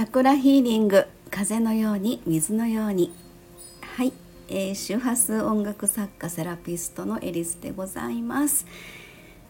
[0.00, 3.12] チャクラヒーリング風のように水のように
[3.82, 4.14] はい、
[4.48, 8.64] えー、周波数音楽作家セラピストのエリスでございます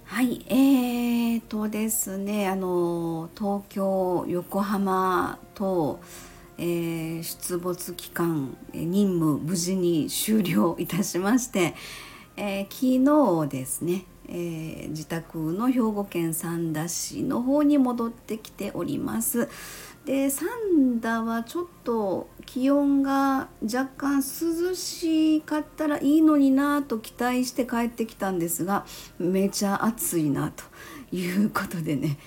[0.06, 6.00] はいえーとですねあの東京横浜と、
[6.58, 11.76] えー、出没期間任務無事に終了いたしまして、
[12.36, 19.48] えー、昨日ですねえー、自宅の兵庫県三田市の方に戻ってきております。
[20.04, 28.86] で三田はちょっと気温が若干涼しかったらいいのになと期待して帰ってきたんですが
[29.18, 30.64] めちゃ暑いなと
[31.14, 32.18] いうことでね、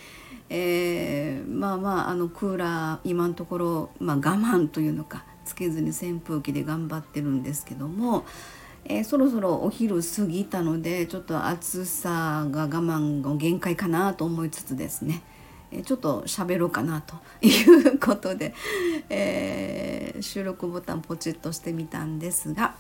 [0.50, 8.26] えー、まあまああのクーラー今のところ、まあ、我慢というのかつけずに扇風機で頑張ってるんですけども。
[8.86, 15.23] えー、そろそろお昼過ぎたのでちょっと暑さが我慢の限界かなと思いつつですね、
[15.81, 18.53] ちょっと喋ろうかなということで、
[19.09, 22.75] えー、収録ボタンポチッとしてみたんですが、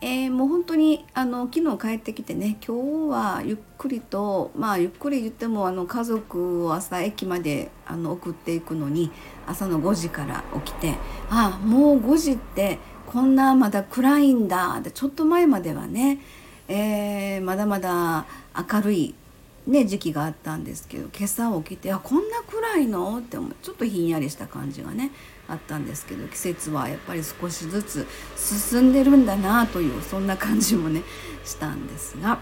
[0.00, 9.12] えもう本当にあの昨日帰ってきてね今日はゆっくりとまあゆっくり言ってもあの家族を朝駅まであの送っていくのに
[9.46, 10.96] 朝の5時から起きて
[11.30, 16.18] ああもう5時ってこんなまだ暗いんだでちょっと前まではね、
[16.66, 18.24] えー、まだまだ
[18.56, 19.14] 明るい、
[19.66, 23.18] ね、時期があったんですけど今朝起きてあこんな暗いの？
[23.18, 23.54] って思う。
[23.62, 25.12] ちょっとひんやりした感じがね
[25.46, 31.02] あったんですけど季節はやっぱり少しずつ進んでるんだなというそんな感じもね
[31.44, 32.40] したんですが、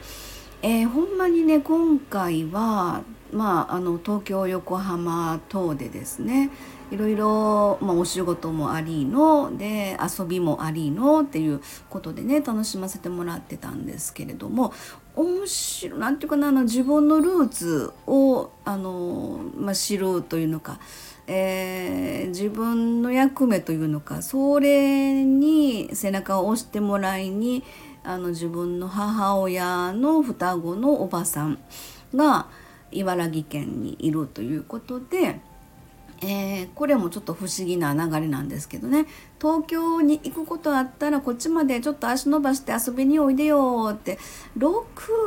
[0.63, 6.51] えー、ほんまにね今回はまあ、あの東京横浜等でですね
[6.91, 14.73] いろいろ、まあ、お仕事もありので遊びもありのっていうことでね楽しませてもらってたんですけれども
[15.15, 20.81] 面白いなんていうかなあの自分のルーツをあの、まあ、知るというのか、
[21.27, 27.63] えー、自分の役目というのかそれに背中を押してもらいに
[28.03, 31.59] あの自分の母親の双子のおばさん
[32.15, 32.47] が
[32.93, 35.41] 茨城県にいるということで。
[36.23, 39.07] えー、これもちょっと不思議な流れなんですけどね
[39.41, 44.19] 東京に行くことあったらこっちまでちょっと足伸ばして遊びにおいでよって
[44.59, 44.83] 6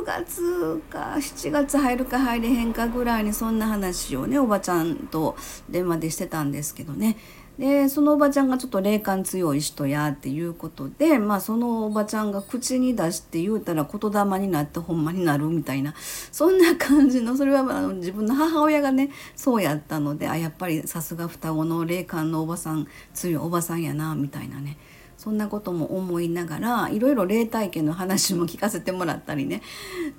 [0.06, 5.36] 月か7月入るか入れへんかぐらいにそんな話をねおばちゃんと
[5.68, 7.18] 電話でしてたんですけどね
[7.60, 15.94] でそのおばちゃんがちょっと霊感強い人やっていうことでまあそのおばちゃんが口に出して言うたら言霊になってほんまになるみたいな
[16.32, 24.78] そんな感じのそれはあの自分の母親がねそうやったのであやっぱりさすが双子の霊感のおばさん強いおばさんやなみたいなね。
[25.24, 29.62] そんなことも思いながらいろいろ霊体験の話も聞かせてもらったりね。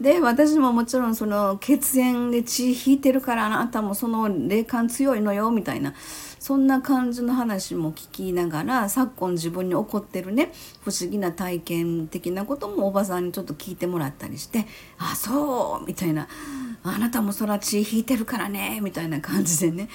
[0.00, 5.92] で私ももちろんその血縁で血引いてるからあなたもその霊感強いのよみたいな
[6.38, 14.66] そんな感じの話も聞きながら昨今自分に起こってるね不思議な体験的なこともおばさんにちょっと聞いてもらったりして
[14.98, 16.28] 「あそう」みたいな
[16.82, 19.88] 「あなたもそら血引いてるからね」みたいな感じでね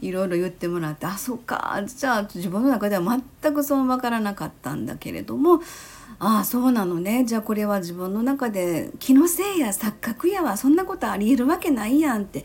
[0.00, 4.55] いろいろ言ってもらって「あそっかじゃあ自分の中では全くそう分からなかった。
[4.60, 5.60] たんだけれども
[6.18, 7.24] ああそうなのね。
[7.26, 12.44] じゃあこれは自分の中で気のせいや錯覚やわそんなことありえるわけないやんって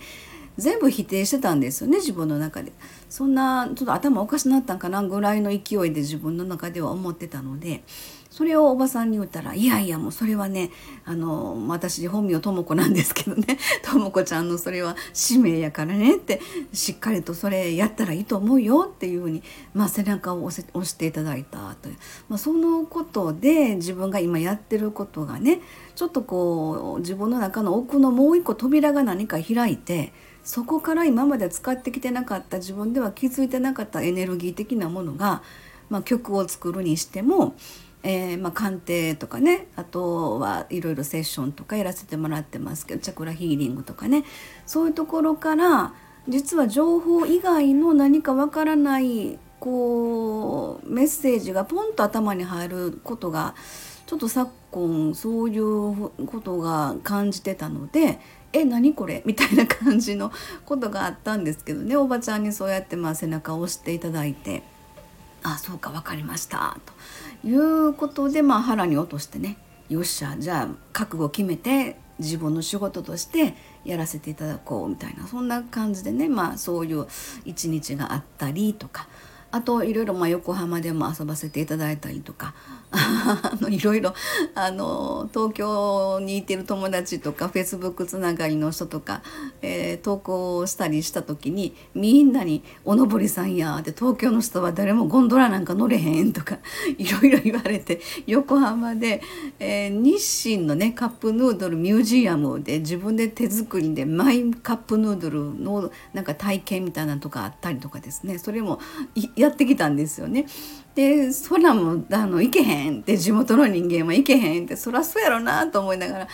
[0.57, 2.73] 全部否定してたんですよね自分の中で。
[3.09, 7.83] そんなちょっと頭おかしなったんかなぐらいの勢いで自分の中では思ってたので
[8.31, 10.72] それをおばさんに言ったら「いやいやもうそれはね
[11.03, 13.58] あの私本名とも子なんですけどね。
[13.84, 19.44] とも子ちゃんのそれは使命やからね」ってしっかりとそれやったらいいと思うよっていうふうに、
[19.74, 21.96] まあ、背中を押していただいたという、
[22.30, 25.59] まあ、そのことで自分が今やってることがね
[25.96, 30.13] ちょっとこう自分の中の奥のもう一個扉が何か開いて
[30.44, 35.44] そこから今まで使ってきてなかった自分では気づいてなかったエネルギー的なものが、
[35.90, 37.56] まあ、曲を作るにしても、
[38.03, 44.24] えー、まあ、鑑定とかねあとはいろいろセッションとかやらせてもらってますけどチャクラヒーリングとかね
[44.65, 45.94] そういうところから
[46.27, 53.53] 実は情報以外の何かわからないこうメッセージがポンと頭に入ることが
[54.07, 58.19] ちょっと昨今そういうことが感じてたので
[58.53, 59.24] え何これ？
[59.25, 60.31] みたいな感じの
[60.65, 61.95] ことがあったんですけどね。
[61.95, 64.63] おばちゃんにそうやってまあ背中を押していただいて
[65.43, 66.77] 「あそうか分かりました」
[67.43, 69.57] ということでまあ腹に落としてね
[69.89, 77.07] よっしゃじゃあ覚悟決めて自分の仕事としてやらせていただこうみたいなそんな感じでねまあそういう
[77.45, 79.07] 一日があったりとか
[79.51, 82.53] あといろいろまあ横浜でも遊ばせていただいたりとか
[82.92, 84.13] あのいろいろ
[84.53, 89.21] あの東京にいてる友達とかフェイスブックつながりの人とか、
[89.62, 96.59] えー、投稿したりした時にみんなに「おのぼりさんや」って東京の人は誰もゴンドラなんか乗れへんとか
[96.98, 99.21] いろいろ言われて横浜で、
[99.59, 108.38] えー、日清のねカップヌードルミュージアムで自分で手作りでマイカップヌードルのなんか体験みたいなのとかあったりとかですね。
[108.38, 108.80] それも
[109.41, 110.45] やってきたんですよね。
[110.95, 116.27] でそらもあの行けへんって地元の人間は行けへんってそらそうやろなと思いながら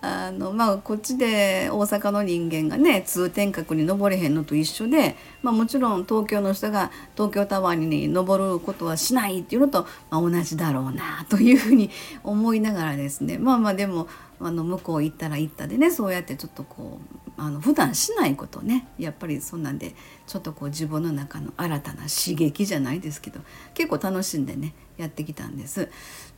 [0.00, 11.90] あのまあこっちで大阪の人間がね通天閣に登れへんのと一緒で、まあ、もちろん東京の人が東京タワーに登ることはしないっていうのと、まあ、同じだろうなというふうに
[12.24, 14.08] 思いながらですねまあまあでも
[14.40, 18.88] あの向こう行ったら行ったでねそうやってちょっとこうあの普段しないことね。
[18.98, 19.94] やっぱりそんなんで
[20.26, 23.40] ちょっとこう自分の中の新たな刺激じゃないですけど
[23.72, 25.88] 結構楽しんでねやってきたんです。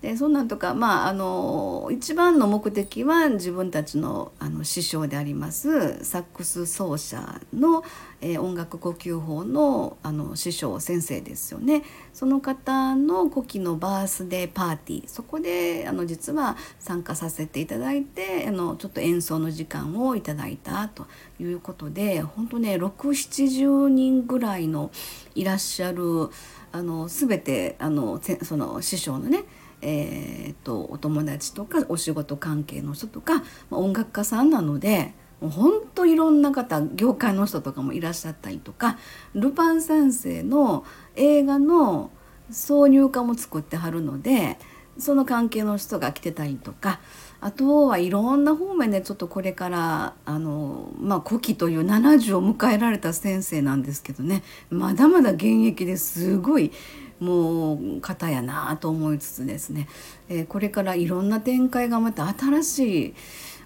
[0.01, 7.85] でそんなんとかまああの一番の目的は自分たちのあの師匠でありますサックス奏者の、
[8.21, 11.83] えー、音楽呼吸法のあの師匠先生ですよね。
[12.13, 15.09] その方の古希のバースデーパーティー。
[15.09, 21.07] そこであの実は参加させていただいてあのちょっと演奏の時間をいただいたと
[21.41, 24.91] いうことで本当ね670人ぐらいの
[25.35, 26.31] いらっしゃる
[26.73, 29.45] あの全てあのその師匠のね
[29.83, 33.43] えー、っとお友達とかお仕事関係の人とか、ま
[33.73, 38.97] あ、音楽家さんなのでもうほんといろんな方業界の人とかもいらっしゃったりとか
[39.35, 40.85] ルパン三世の
[41.17, 42.11] 映画の
[42.51, 44.59] 挿入歌も作ってはるので
[44.99, 47.01] その関係の人が来てたりとか
[47.45, 54.45] あとはいろんな方面でちょっとこれからあのまあ古希という70を迎えられた先生なんですけどね。
[54.71, 56.71] まだまだ現役ですごい
[57.19, 59.89] もう方やなと思いつつですね、
[60.29, 63.15] えー、これからいろんな展開がまた新しい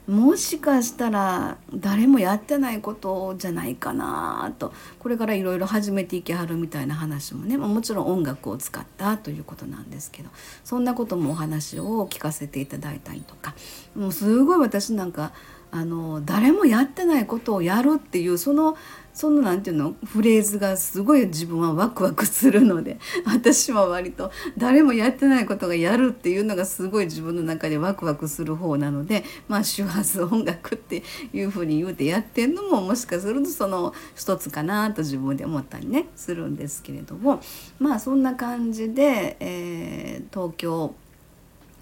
[0.07, 10.31] もしかしたら誰もやってないことじゃないかなとこれからいろいろ始めていきはるみたいな話もねもちろん音楽を使ったということなんですけど
[10.65, 13.55] そんなこともお話を聞かせていただいたりとか
[13.97, 15.33] もうすごい私なんか
[15.77, 18.79] あの誰もやってないことをやるっていうその
[19.13, 31.03] そのなんていうのフレーズがすごい自分はワクワクするので 私は割と誰もやってないことがやるっていうのがすごい自分の中でワクワクする方なのでまあ周波数音楽って
[31.35, 37.43] いうふうに言うてやってんのももしかするとその一つかなと自分で思ったりねするんですけれども
[37.79, 40.95] まあそんな感じで、えー、東京、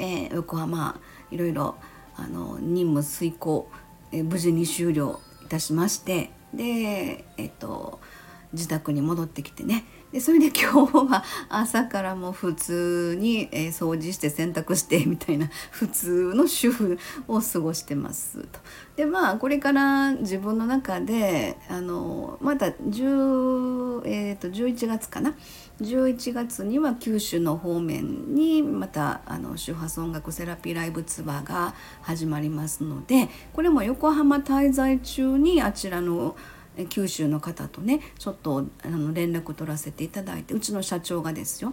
[0.01, 0.99] えー、横浜
[1.31, 1.77] いろいろ
[2.17, 3.69] あの任務遂行、
[4.23, 8.01] 無事に終了いたしましてでえっと
[8.53, 9.85] 自宅に戻ってきてね
[10.15, 18.61] でそれで今日は朝からも普通に、えー、掃除して洗濯して みたいな普通の主婦を過ごしてますと。
[18.95, 25.35] でまあこれから自分の中であのまた10、えーと、11月かな
[25.81, 36.37] ？11月には九州の方面にまたあの周波数音楽セラピーライブツアーが始まりますのでこれも横浜滞在中にあちらの
[36.89, 41.73] 九州の方とねちょっとあの連絡取らせていただいてうちの社長がですよ、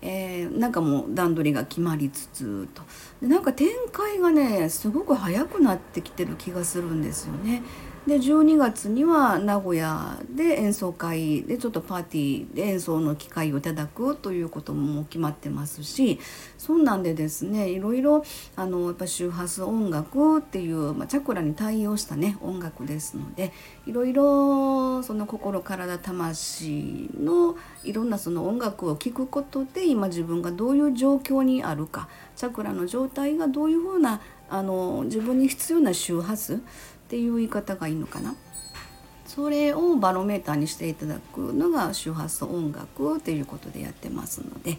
[0.00, 2.82] えー、なんかもう段取りが決まりつつと
[3.20, 7.62] でなんか展開がねすごく早くなってきてる気がするんですよね。
[8.08, 16.18] で12月には名古屋で演奏会でちょっとパーティーで演奏の機会をいただくということも決まってますし
[16.56, 18.24] そんなんでですねいろいろ
[18.56, 23.52] あのやっぱ周波数音楽っていう、まあ、チャクラに対応したね音楽ですので
[23.86, 36.62] いろいろその心体魂のいろんなその音楽を聴くことで今自分がどういう状況にあるかチャクラの状態がどういうふうなあの自分に必要な周波数
[37.08, 38.34] っていう言い方がいいのかな？
[39.26, 44.78] それをバロメーターにしていただくのが周波数音楽っていうことでやってますので、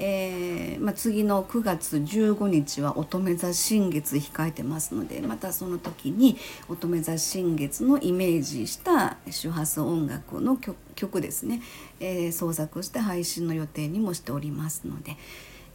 [0.00, 6.36] えー、まあ、次の9月15日は乙女座新月控えてますのでまたその時に
[6.68, 10.56] 乙女座新月のイメージした周波数音楽の
[10.94, 11.60] 曲ですね、
[12.00, 15.16] えー、創作して配信の予定にもしておりますので、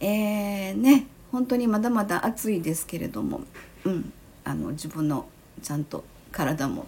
[0.00, 3.42] えー、ね本当にまだまだ暑いですけれども、
[3.84, 4.12] うん、
[4.44, 5.26] あの自分の
[5.64, 6.86] ちゃんと体も、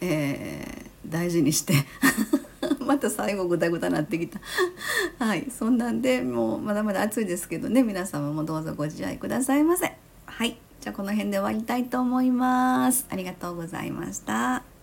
[0.00, 1.74] えー、大事にして
[2.80, 4.40] また最後グダグダなってきた。
[5.24, 9.96] はいそんなんでもうまだまだ暑いですけどね皆様もどうぞご自愛くださいませ。
[10.26, 13.06] はいじゃあこの辺で終わりたいと思います。
[13.10, 14.73] ありがとうございました。